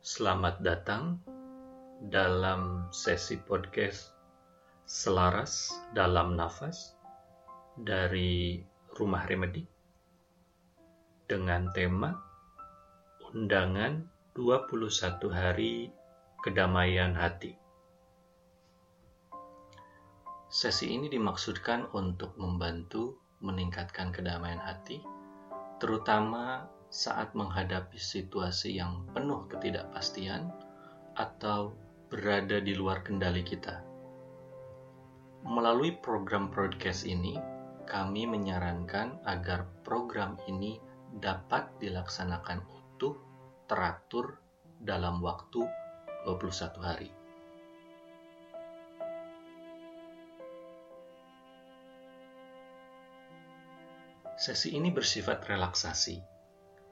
[0.00, 1.20] Selamat datang
[2.08, 4.16] dalam sesi podcast
[4.88, 6.96] Selaras dalam Nafas
[7.76, 8.64] dari
[8.96, 9.60] Rumah Remedi
[11.28, 12.16] dengan tema
[13.28, 14.00] Undangan
[14.32, 15.92] 21 Hari
[16.48, 17.52] Kedamaian Hati.
[20.48, 25.04] Sesi ini dimaksudkan untuk membantu meningkatkan kedamaian hati,
[25.76, 30.50] terutama saat menghadapi situasi yang penuh ketidakpastian
[31.14, 31.70] atau
[32.10, 33.78] berada di luar kendali kita.
[35.46, 37.38] Melalui program broadcast ini,
[37.86, 40.82] kami menyarankan agar program ini
[41.22, 43.14] dapat dilaksanakan utuh,
[43.70, 44.36] teratur
[44.82, 45.62] dalam waktu
[46.26, 47.10] 21 hari.
[54.40, 56.39] Sesi ini bersifat relaksasi,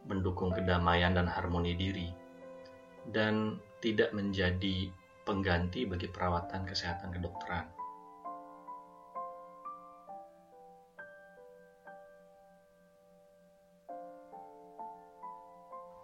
[0.09, 2.09] mendukung kedamaian dan harmoni diri,
[3.13, 4.89] dan tidak menjadi
[5.29, 7.69] pengganti bagi perawatan kesehatan kedokteran.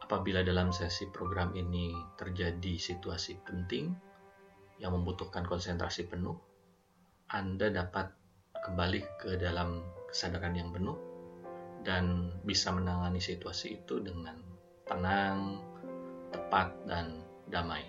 [0.05, 3.89] Apabila dalam sesi program ini terjadi situasi penting
[4.77, 6.37] yang membutuhkan konsentrasi penuh,
[7.33, 8.13] Anda dapat
[8.53, 9.81] kembali ke dalam
[10.13, 11.04] kesadaran yang penuh
[11.85, 14.41] dan bisa menangani situasi itu dengan
[14.89, 15.61] tenang,
[16.33, 17.85] tepat, dan damai.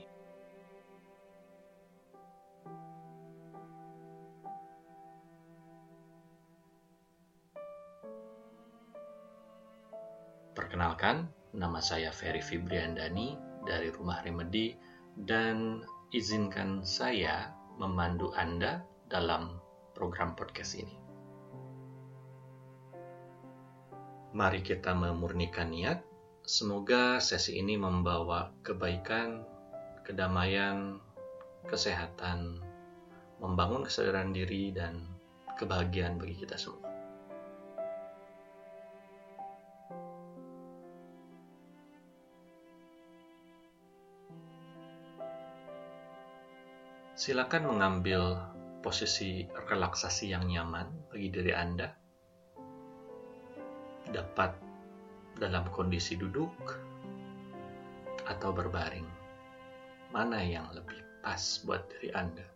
[10.56, 13.36] Perkenalkan, nama saya Ferry Fibriandani
[13.68, 14.76] dari Rumah Remedi
[15.20, 15.84] dan
[16.16, 19.60] izinkan saya memandu Anda dalam
[19.92, 21.05] program podcast ini.
[24.36, 26.04] Mari kita memurnikan niat.
[26.44, 29.48] Semoga sesi ini membawa kebaikan,
[30.04, 31.00] kedamaian,
[31.64, 32.60] kesehatan,
[33.40, 35.08] membangun kesadaran diri, dan
[35.56, 36.84] kebahagiaan bagi kita semua.
[47.16, 48.52] Silakan mengambil
[48.84, 52.05] posisi relaksasi yang nyaman bagi diri Anda
[54.12, 54.54] dapat
[55.38, 56.54] dalam kondisi duduk
[58.26, 59.08] atau berbaring.
[60.14, 62.48] Mana yang lebih pas buat diri Anda?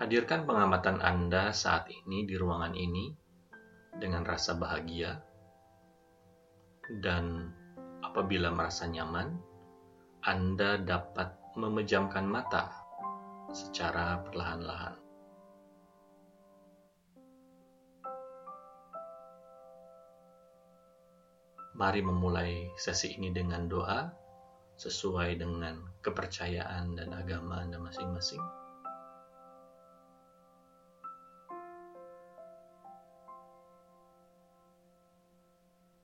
[0.00, 3.12] Hadirkan pengamatan Anda saat ini di ruangan ini
[4.00, 5.20] dengan rasa bahagia
[6.98, 7.54] dan
[8.02, 9.38] apabila merasa nyaman,
[10.26, 12.74] Anda dapat memejamkan mata
[13.54, 15.09] secara perlahan-lahan.
[21.80, 24.04] Mari memulai sesi ini dengan doa
[24.76, 28.44] sesuai dengan kepercayaan dan agama Anda masing-masing.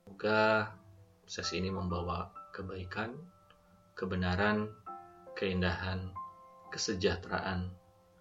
[0.01, 0.73] Semoga
[1.29, 3.13] sesi ini membawa kebaikan,
[3.93, 4.73] kebenaran,
[5.37, 6.09] keindahan,
[6.73, 7.69] kesejahteraan,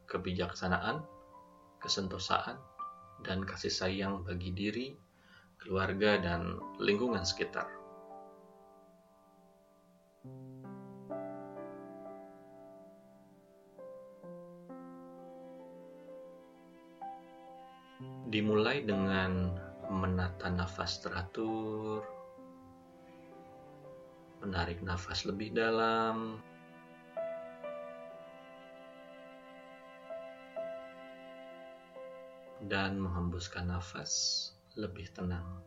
[0.04, 1.00] kebijaksanaan,
[1.80, 2.60] kesentosaan,
[3.24, 5.05] dan kasih sayang bagi diri,
[5.66, 7.66] keluarga, dan lingkungan sekitar.
[18.30, 19.54] Dimulai dengan
[19.90, 22.02] menata nafas teratur,
[24.42, 26.38] menarik nafas lebih dalam,
[32.66, 35.64] dan menghembuskan nafas lebih tenang.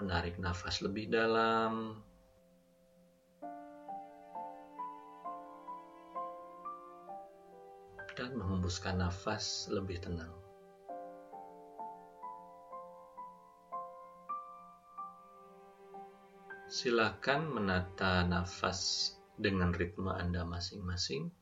[0.00, 2.00] Menarik nafas lebih dalam.
[8.16, 10.32] Dan menghembuskan nafas lebih tenang.
[16.68, 21.37] Silakan menata nafas dengan ritme Anda masing-masing.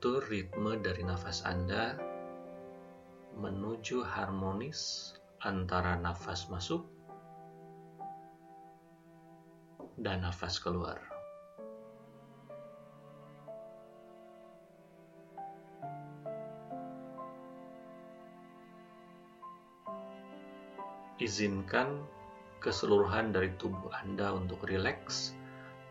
[0.00, 1.92] Mengatur ritme dari nafas Anda
[3.36, 5.12] menuju harmonis
[5.44, 6.88] antara nafas masuk
[10.00, 10.96] dan nafas keluar.
[21.20, 22.08] Izinkan
[22.64, 25.36] keseluruhan dari tubuh Anda untuk rileks,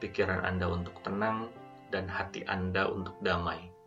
[0.01, 1.53] pikiran Anda untuk tenang,
[1.93, 3.77] dan hati Anda untuk damai.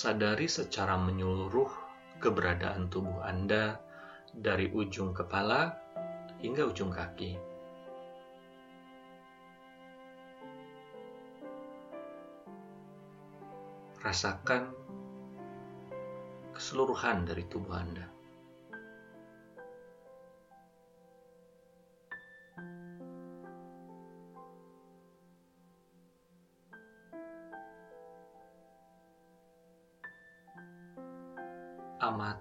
[0.00, 1.68] Sadari secara menyeluruh
[2.24, 3.76] keberadaan tubuh Anda
[4.32, 5.76] dari ujung kepala
[6.40, 7.36] hingga ujung kaki.
[14.00, 14.72] Rasakan
[16.56, 18.19] keseluruhan dari tubuh Anda.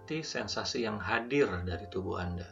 [0.10, 2.50] Amati sensasi yang hadir dari tubuh Anda.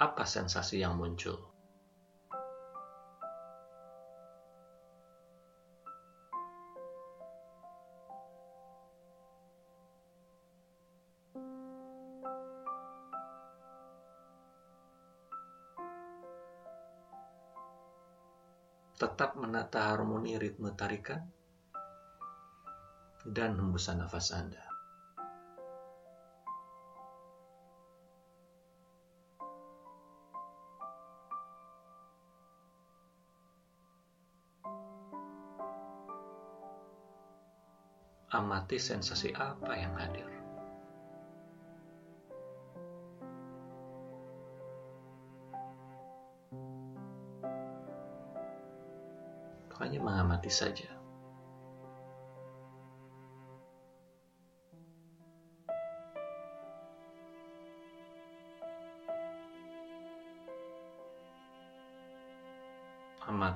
[0.00, 1.36] Apa sensasi yang muncul?
[18.96, 21.39] Tetap menata harmoni ritme tarikan
[23.28, 24.64] dan hembusan nafas Anda.
[38.30, 40.30] Amati sensasi apa yang hadir.
[49.80, 50.99] Hanya mengamati saja.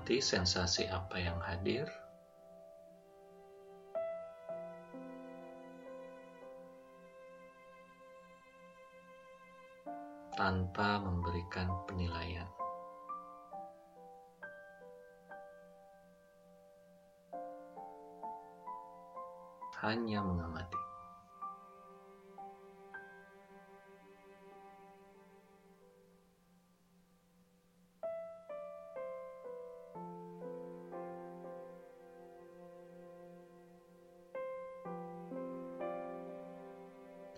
[0.04, 1.88] Amati sensasi apa yang hadir.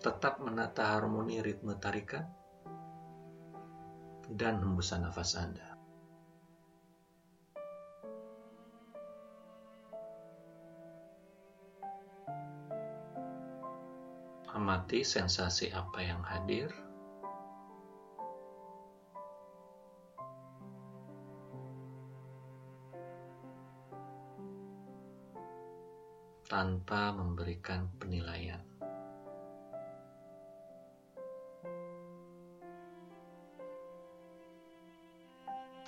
[0.07, 2.23] Tetap menata harmoni ritme tarikan
[4.31, 5.75] dan hembusan nafas Anda.
[14.55, 16.71] Amati sensasi apa yang hadir.
[26.47, 28.76] tanpa memberikan penilaian.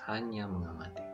[0.10, 1.06] Hanya mengamati.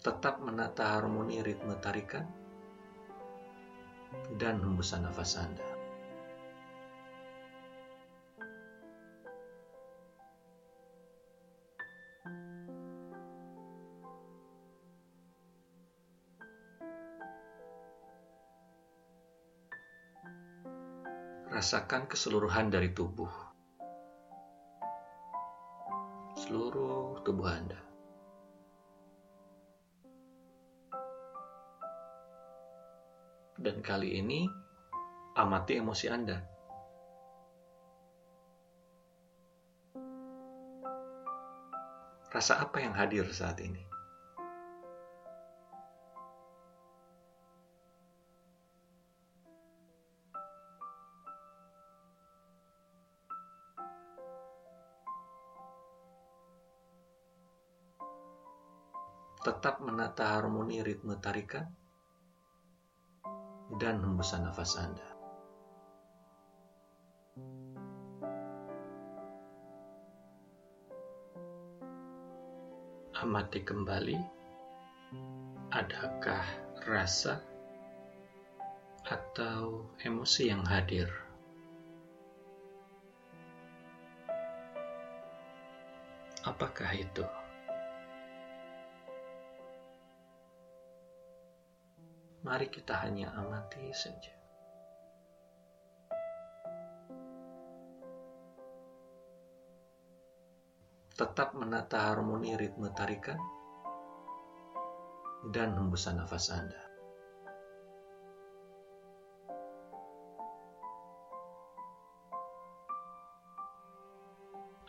[0.00, 2.24] Tetap menata harmoni ritme tarikan
[4.38, 5.69] dan hembusan nafas Anda.
[21.60, 23.28] Rasakan keseluruhan dari tubuh.
[26.40, 27.76] Seluruh tubuh Anda.
[33.60, 34.48] Dan kali ini,
[35.36, 36.40] amati emosi Anda.
[42.32, 43.99] Rasa apa yang hadir saat ini?
[59.40, 61.64] Tetap menata harmoni ritme tarikan
[63.80, 65.08] dan hembusan nafas Anda.
[73.20, 74.16] Amati kembali,
[75.72, 76.44] adakah
[76.84, 77.40] rasa
[79.08, 81.08] atau emosi yang hadir?
[86.44, 87.39] Apakah itu?
[92.40, 94.32] mari kita hanya amati saja.
[101.20, 103.36] Tetap menata harmoni ritme tarikan
[105.52, 106.80] dan hembusan nafas Anda.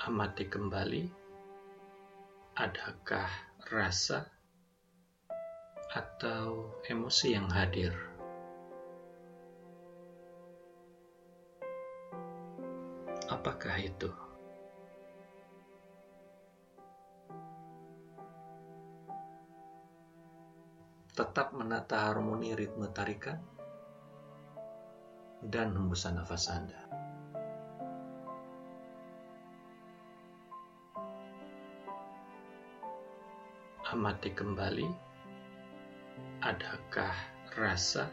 [0.08, 1.04] Amati kembali,
[2.58, 3.30] adakah
[3.68, 4.41] rasa
[5.92, 7.92] atau emosi yang hadir?
[13.28, 14.12] Apakah itu?
[21.12, 23.44] Tetap menata harmoni ritme tarikan
[25.44, 26.92] dan hembusan nafas Anda.
[33.92, 35.11] amati kembali,
[36.42, 37.14] adakah
[37.54, 38.10] rasa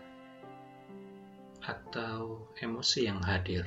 [1.64, 3.64] atau emosi yang hadir.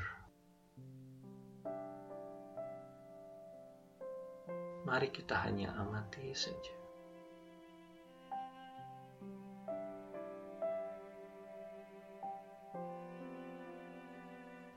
[4.86, 6.78] Mari kita hanya amati saja.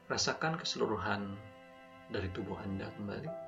[0.09, 1.37] Rasakan keseluruhan
[2.09, 3.44] dari tubuh Anda kembali.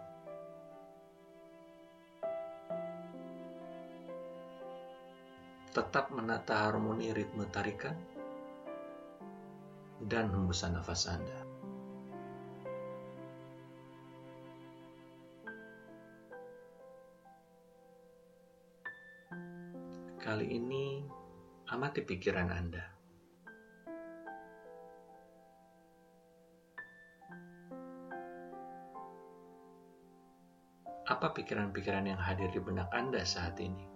[5.76, 7.92] Tetap menata harmoni ritme tarikan
[10.00, 11.44] dan hembusan nafas Anda.
[20.16, 21.04] Kali ini
[21.68, 22.84] amati pikiran Anda.
[31.04, 33.95] Apa pikiran-pikiran yang hadir di benak Anda saat ini?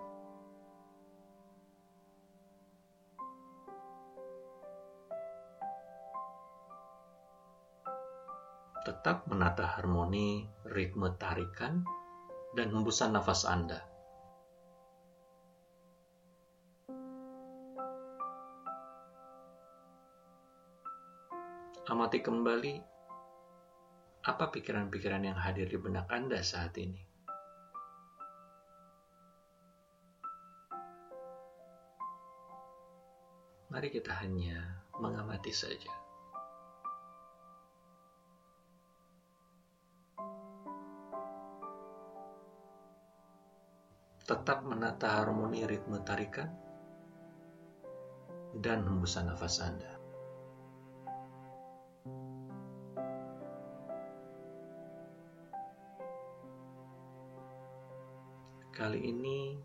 [8.81, 11.85] Tetap menata harmoni ritme tarikan
[12.57, 13.85] dan hembusan nafas Anda.
[21.91, 22.75] Amati kembali
[24.25, 27.03] apa pikiran-pikiran yang hadir di benak Anda saat ini.
[33.71, 36.10] Mari kita hanya mengamati saja.
[44.31, 46.47] Tetap menata harmoni ritme tarikan
[48.63, 49.91] dan hembusan nafas Anda.
[58.71, 59.59] Kali ini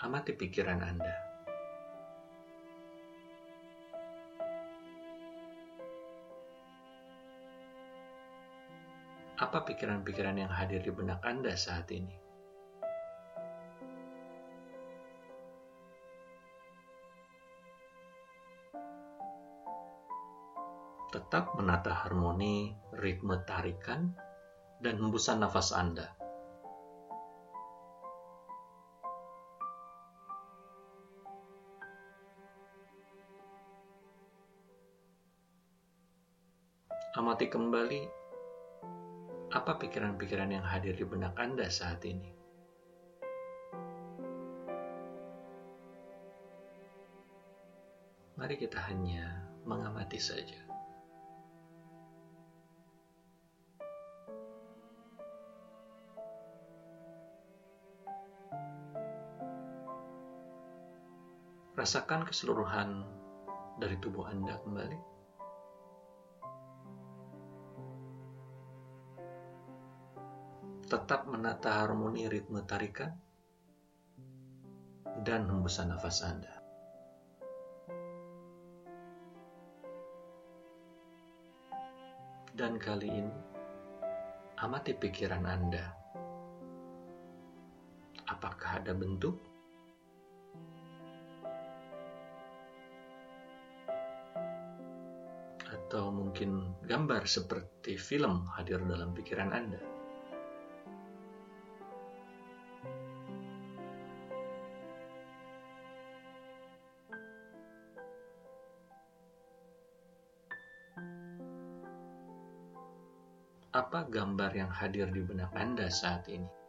[0.00, 1.16] amati pikiran Anda.
[9.36, 12.27] Apa pikiran-pikiran yang hadir di benak Anda saat ini?
[21.28, 24.16] Tetap menata harmoni ritme tarikan
[24.80, 26.08] dan hembusan nafas Anda.
[37.12, 38.02] Amati kembali
[39.52, 42.32] apa pikiran-pikiran yang hadir di benak Anda saat ini.
[48.40, 50.67] Mari kita hanya mengamati saja.
[61.78, 63.06] Rasakan keseluruhan
[63.78, 64.98] dari tubuh Anda kembali.
[70.90, 73.14] Tetap menata harmoni ritme tarikan
[75.22, 76.50] dan hembusan nafas Anda.
[82.58, 83.38] Dan kali ini,
[84.58, 85.94] amati pikiran Anda.
[88.26, 89.47] Apakah ada bentuk
[96.18, 99.78] mungkin gambar seperti film hadir dalam pikiran Anda.
[113.78, 116.67] Apa gambar yang hadir di benak Anda saat ini?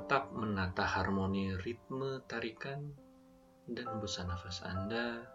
[0.00, 2.88] Tetap menata harmoni ritme tarikan
[3.68, 5.28] dan hembusan nafas Anda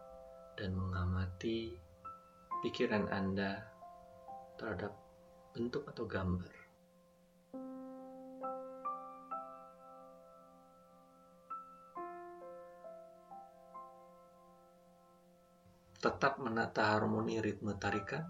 [0.57, 1.69] dan mengamati
[2.65, 3.61] pikiran Anda
[4.57, 4.97] terhadap
[5.53, 6.55] bentuk atau gambar.
[16.01, 18.29] tetap menata harmoni ritme tarikan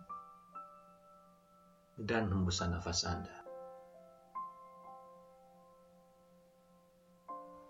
[2.00, 3.45] dan hembusan nafas Anda.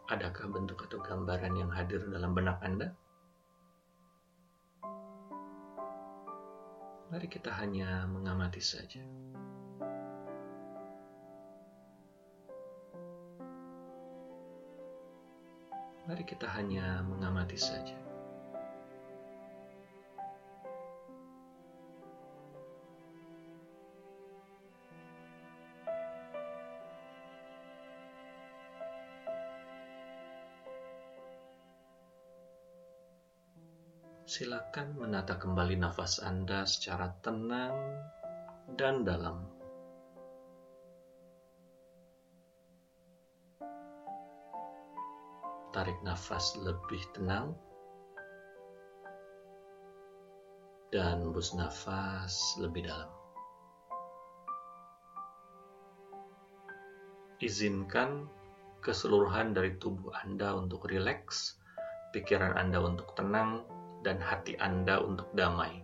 [0.05, 2.93] Adakah bentuk atau gambaran yang hadir dalam benak Anda?
[7.09, 9.01] Mari kita hanya mengamati saja.
[16.05, 17.97] Mari kita hanya mengamati saja.
[34.35, 37.71] Silakan menata kembali nafas Anda secara tenang
[38.75, 39.47] dan dalam.
[45.71, 47.55] Tarik nafas lebih tenang
[50.91, 53.07] dan hembus nafas lebih dalam.
[57.39, 58.27] Izinkan
[58.83, 61.55] keseluruhan dari tubuh Anda untuk rileks,
[62.11, 63.74] pikiran Anda untuk tenang,
[64.05, 65.81] dan hati Anda untuk damai.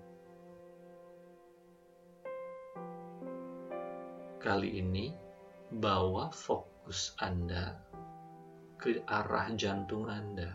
[4.37, 5.09] Kali ini,
[5.73, 7.81] bawa fokus Anda
[8.77, 10.53] ke arah jantung Anda.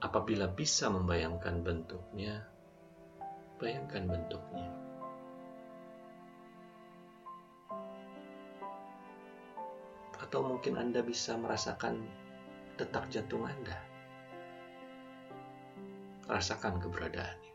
[0.00, 2.40] Apabila bisa membayangkan bentuknya,
[3.60, 4.68] bayangkan bentuknya.
[10.24, 12.00] Atau mungkin Anda bisa merasakan
[12.80, 13.91] detak jantung Anda
[16.26, 17.52] rasakan keberadaannya.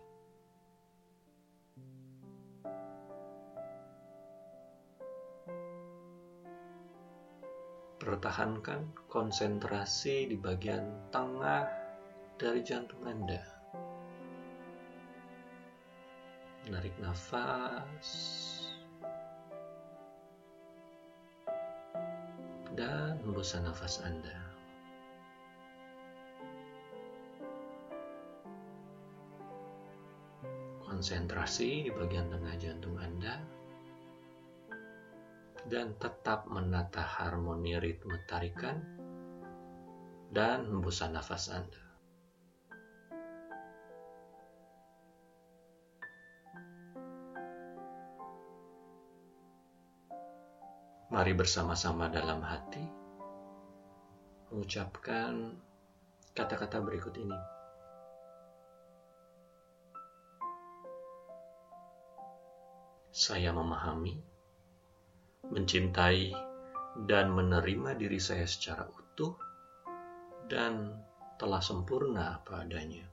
[7.97, 11.67] Pertahankan konsentrasi di bagian tengah
[12.39, 13.43] dari jantung Anda.
[16.63, 18.07] Menarik nafas
[22.79, 24.46] dan hembuskan nafas Anda.
[30.97, 33.37] Konsentrasi di bagian tengah jantung Anda
[35.69, 38.81] dan tetap menata harmoni ritme tarikan
[40.33, 41.85] dan hembusan nafas Anda.
[51.13, 52.81] Mari bersama-sama dalam hati
[54.49, 55.61] mengucapkan
[56.33, 57.56] kata-kata berikut ini.
[63.17, 64.13] Saya memahami,
[65.49, 66.37] mencintai,
[67.09, 69.33] dan menerima diri saya secara utuh
[70.45, 70.93] dan
[71.41, 73.09] telah sempurna apa adanya.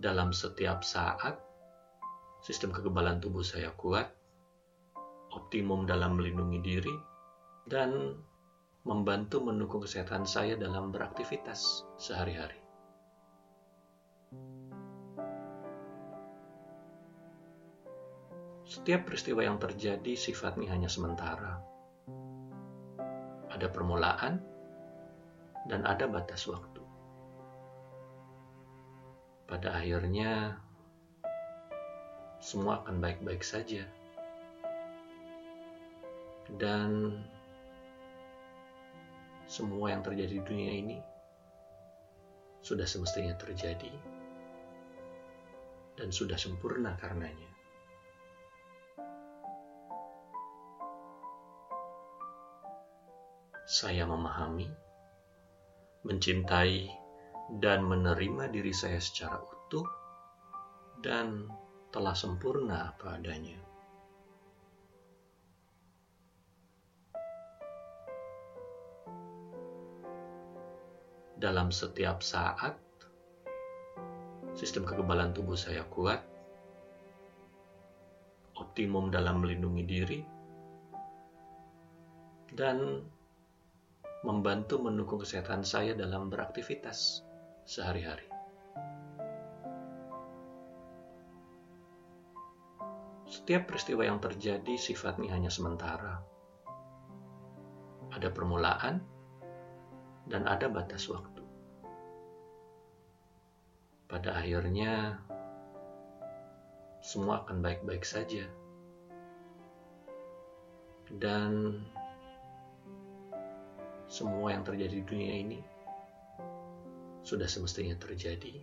[0.00, 1.36] Dalam setiap saat,
[2.40, 4.08] sistem kekebalan tubuh saya kuat,
[5.36, 6.96] optimum dalam melindungi diri,
[7.68, 8.16] dan
[8.88, 12.63] membantu mendukung kesehatan saya dalam beraktivitas sehari-hari.
[18.64, 21.62] Setiap peristiwa yang terjadi sifatnya hanya sementara.
[23.52, 24.42] Ada permulaan
[25.70, 26.82] dan ada batas waktu.
[29.46, 30.58] Pada akhirnya,
[32.42, 33.86] semua akan baik-baik saja.
[36.58, 37.20] Dan
[39.44, 40.98] semua yang terjadi di dunia ini
[42.64, 44.13] sudah semestinya terjadi
[45.94, 47.54] dan sudah sempurna karenanya.
[53.64, 54.68] saya memahami,
[56.04, 56.84] mencintai,
[57.60, 59.84] dan menerima diri saya secara utuh
[61.00, 61.48] dan
[61.88, 63.56] telah sempurna apa adanya.
[71.40, 72.83] Dalam setiap saat,
[74.54, 76.22] sistem kekebalan tubuh saya kuat,
[78.54, 80.20] optimum dalam melindungi diri,
[82.54, 83.02] dan
[84.22, 87.26] membantu mendukung kesehatan saya dalam beraktivitas
[87.66, 88.30] sehari-hari.
[93.26, 96.22] Setiap peristiwa yang terjadi sifatnya hanya sementara.
[98.14, 99.02] Ada permulaan
[100.30, 101.33] dan ada batas waktu.
[104.14, 105.18] Pada akhirnya,
[107.02, 108.46] semua akan baik-baik saja.
[111.18, 111.82] Dan
[114.06, 115.58] semua yang terjadi di dunia ini
[117.26, 118.62] sudah semestinya terjadi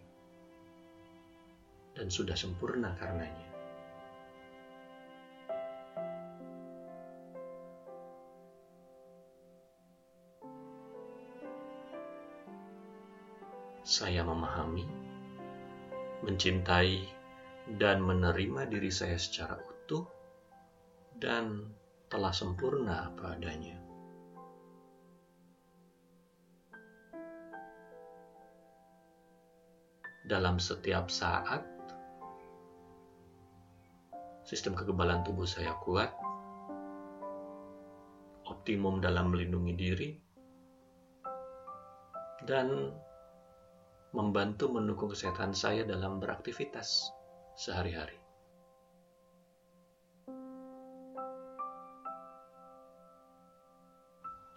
[1.99, 3.51] dan sudah sempurna karenanya.
[13.83, 15.00] Saya memahami,
[16.21, 17.05] mencintai,
[17.77, 20.05] dan menerima diri saya secara utuh
[21.21, 21.69] dan
[22.09, 23.81] telah sempurna apa adanya.
[30.31, 31.59] dalam setiap saat.
[34.47, 36.11] Sistem kekebalan tubuh saya kuat,
[38.47, 40.09] optimum dalam melindungi diri,
[42.43, 42.91] dan
[44.11, 47.11] membantu mendukung kesehatan saya dalam beraktivitas
[47.55, 48.19] sehari-hari.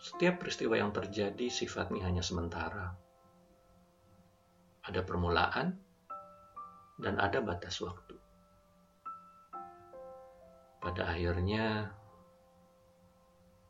[0.05, 2.93] Setiap peristiwa yang terjadi sifatnya hanya sementara
[4.85, 5.81] ada permulaan,
[7.01, 8.21] dan ada batas waktu.
[10.85, 11.89] Pada akhirnya,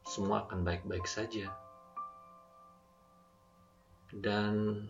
[0.02, 1.54] semua akan baik-baik saja,
[4.10, 4.82] dan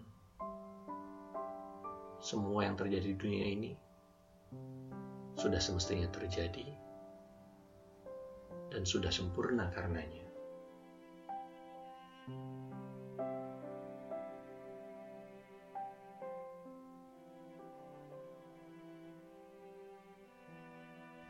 [2.25, 3.71] semua yang terjadi di dunia ini
[5.37, 6.65] sudah semestinya terjadi
[8.73, 10.25] dan sudah sempurna karenanya.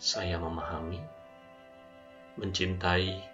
[0.05, 1.01] saya memahami,
[2.37, 3.25] mencintai,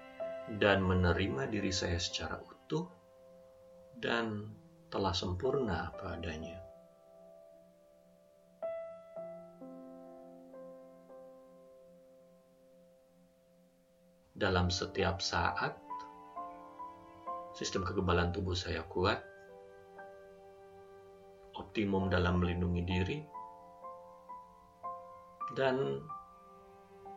[0.63, 2.87] dan menerima diri saya secara utuh
[3.99, 4.55] dan
[4.87, 6.70] telah sempurna apa adanya.
[14.41, 15.77] Dalam setiap saat,
[17.53, 19.21] sistem kekebalan tubuh saya kuat,
[21.61, 23.19] optimum dalam melindungi diri,
[25.53, 26.01] dan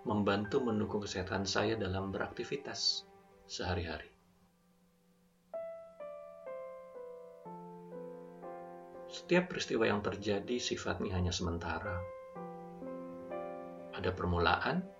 [0.03, 3.07] membantu mendukung kesehatan saya dalam beraktivitas
[3.47, 4.11] sehari-hari.
[9.07, 12.03] Setiap peristiwa yang terjadi sifatnya hanya sementara.
[13.95, 14.92] Ada permulaan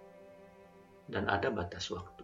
[1.11, 2.23] dan ada batas waktu.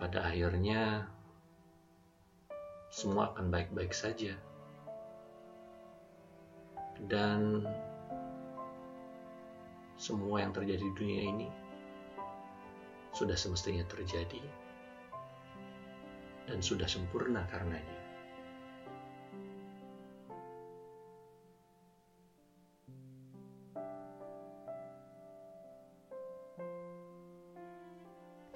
[0.00, 1.06] Pada akhirnya,
[2.90, 4.34] semua akan baik-baik saja.
[7.00, 7.64] Dan
[10.00, 11.48] semua yang terjadi di dunia ini
[13.12, 14.40] sudah semestinya terjadi
[16.48, 18.09] dan sudah sempurna karenanya.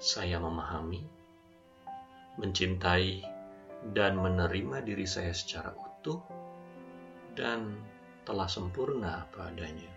[0.05, 1.01] Saya memahami,
[2.37, 3.25] mencintai,
[3.89, 6.21] dan menerima diri saya secara utuh
[7.33, 7.73] dan
[8.21, 9.89] telah sempurna apa adanya.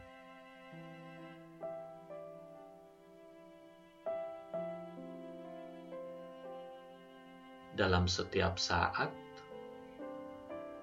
[7.79, 9.13] dalam setiap saat.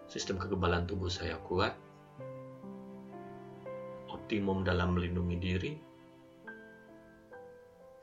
[0.07, 1.75] Sistem kekebalan tubuh saya kuat,
[4.07, 5.73] optimum dalam melindungi diri,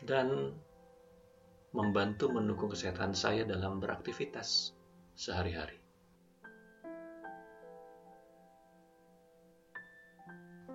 [0.04, 0.52] dan
[1.72, 4.76] membantu mendukung kesehatan saya dalam beraktivitas
[5.16, 5.80] sehari-hari.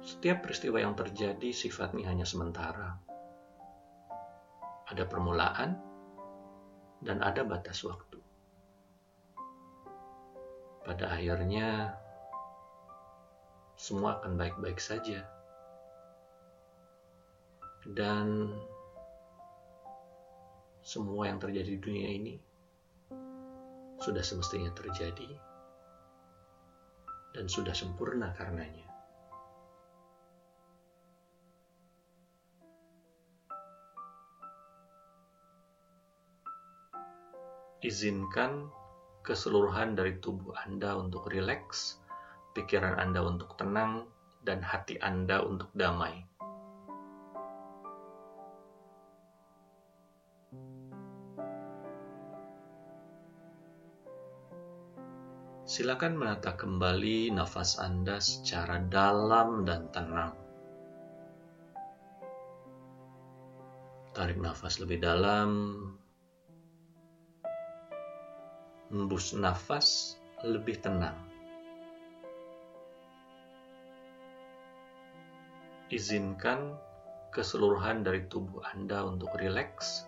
[0.01, 2.97] Setiap peristiwa yang terjadi sifatnya hanya sementara.
[4.88, 5.77] Ada permulaan
[7.05, 8.17] dan ada batas waktu.
[10.88, 11.91] Pada akhirnya,
[13.75, 15.27] semua akan baik-baik saja,
[17.93, 18.55] dan
[20.88, 22.39] semua yang terjadi di dunia ini
[24.00, 25.28] sudah semestinya terjadi
[27.36, 28.88] dan sudah sempurna karenanya.
[37.84, 38.71] Izinkan
[39.28, 42.00] keseluruhan dari tubuh Anda untuk rileks,
[42.56, 44.08] pikiran Anda untuk tenang,
[44.47, 46.37] dan hati Anda untuk damai.
[55.67, 60.32] Silakan menata kembali nafas Anda secara dalam dan tenang.
[64.15, 65.75] Tarik nafas lebih dalam,
[68.88, 70.15] Hembus nafas
[70.47, 71.19] lebih tenang.
[75.91, 76.80] Izinkan
[77.36, 80.08] keseluruhan dari tubuh Anda untuk rileks,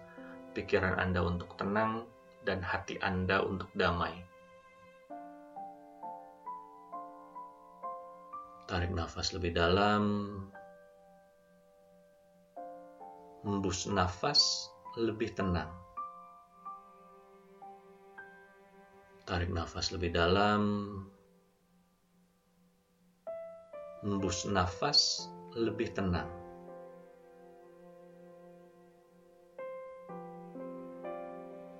[0.55, 2.07] pikiran Anda untuk tenang,
[2.47, 4.28] dan hati Anda untuk damai.
[8.69, 10.29] Tarik nafas lebih dalam.
[13.41, 15.73] Hembus nafas lebih tenang.
[19.25, 20.61] Tarik nafas lebih dalam.
[24.05, 25.25] Hembus nafas
[25.57, 26.29] lebih tenang.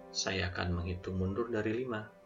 [0.09, 2.18] Saya akan menghitung mundur dari lima.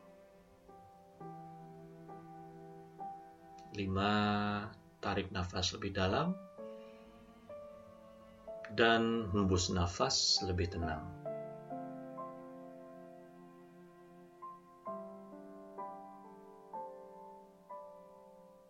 [3.73, 4.13] Lima,
[5.01, 6.37] tarik nafas lebih dalam.
[8.73, 11.01] Dan hembus nafas lebih tenang.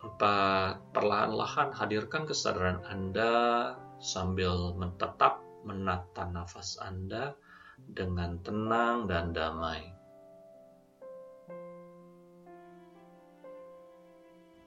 [0.04, 3.32] Empat, perlahan-lahan hadirkan kesadaran Anda
[4.00, 7.36] sambil menetap menata nafas Anda
[7.80, 9.92] dengan tenang dan damai.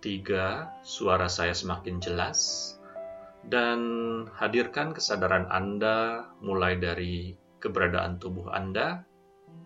[0.06, 2.70] Tiga, suara saya semakin jelas
[3.42, 3.82] dan
[4.38, 9.02] hadirkan kesadaran Anda mulai dari keberadaan tubuh Anda,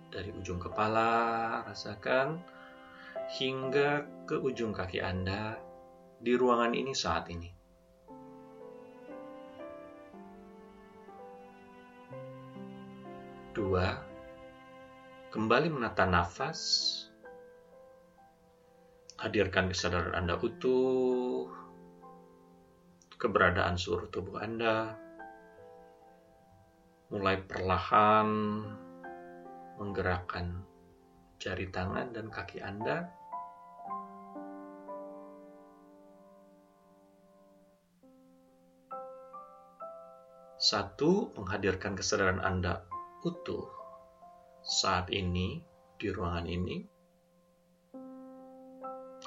[0.09, 2.40] dari ujung kepala, rasakan,
[3.37, 5.61] hingga ke ujung kaki Anda
[6.24, 7.53] di ruangan ini saat ini.
[13.53, 13.92] Dua,
[15.37, 16.61] kembali menata nafas.
[19.21, 21.45] Hadirkan kesadaran Anda utuh,
[23.21, 24.97] keberadaan seluruh tubuh Anda.
[27.13, 28.29] Mulai perlahan
[29.77, 30.65] menggerakkan
[31.37, 33.13] jari tangan dan kaki Anda.
[40.57, 42.89] Satu, menghadirkan kesadaran Anda
[43.21, 43.69] utuh
[44.65, 45.61] saat ini
[46.01, 47.00] di ruangan ini.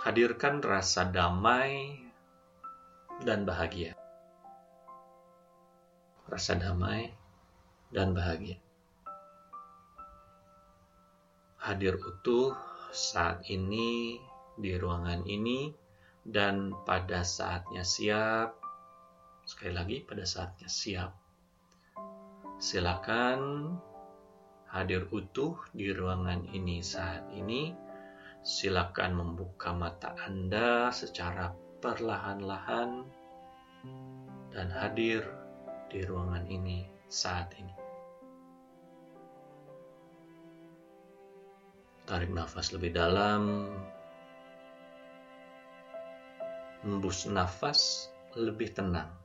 [0.04, 1.96] Hadirkan rasa damai
[3.24, 3.96] dan bahagia.
[6.28, 7.16] Rasa damai
[7.90, 8.60] dan bahagia.
[11.64, 12.52] Hadir utuh
[12.92, 14.20] saat ini
[14.60, 15.72] di ruangan ini
[16.28, 18.60] dan pada saatnya siap.
[19.48, 21.24] Sekali lagi, pada saatnya siap
[22.64, 23.76] Silakan
[24.72, 27.83] hadir utuh di ruangan ini saat ini.
[28.44, 33.08] Silakan membuka mata Anda secara perlahan-lahan
[34.52, 35.24] dan hadir
[35.88, 37.72] di ruangan ini saat ini.
[42.04, 43.72] Tarik nafas lebih dalam.
[46.84, 49.23] Hembus nafas lebih tenang.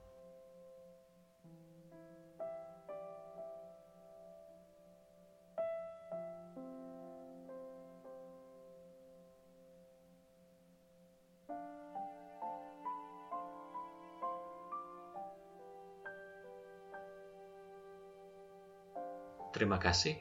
[19.58, 20.14] Terima kasih.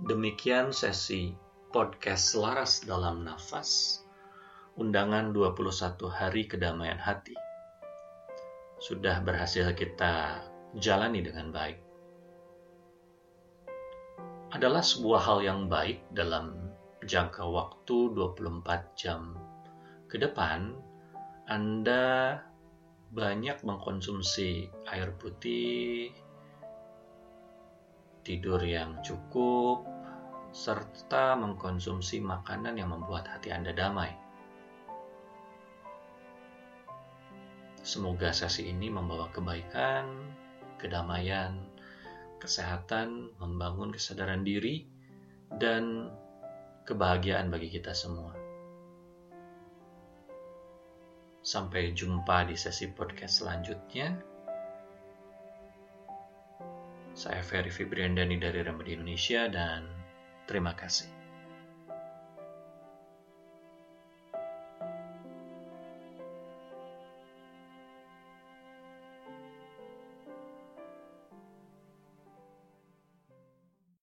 [0.00, 1.36] Demikian sesi
[1.68, 4.00] podcast Selaras dalam Nafas,
[4.80, 7.36] undangan 21 hari kedamaian hati.
[8.80, 10.40] Sudah berhasil kita
[10.80, 11.76] jalani dengan baik.
[14.56, 16.72] Adalah sebuah hal yang baik dalam
[17.04, 19.36] jangka waktu 24 jam
[20.08, 20.72] ke depan,
[21.44, 22.40] Anda
[23.12, 26.16] banyak mengkonsumsi air putih,
[28.28, 29.88] tidur yang cukup,
[30.52, 34.12] serta mengkonsumsi makanan yang membuat hati Anda damai.
[37.80, 40.28] Semoga sesi ini membawa kebaikan,
[40.76, 41.56] kedamaian,
[42.36, 44.84] kesehatan, membangun kesadaran diri,
[45.56, 46.12] dan
[46.84, 48.36] kebahagiaan bagi kita semua.
[51.40, 54.27] Sampai jumpa di sesi podcast selanjutnya.
[57.18, 59.90] Saya Ferry Fibriandani dari Remedi Indonesia dan
[60.46, 61.17] terima kasih.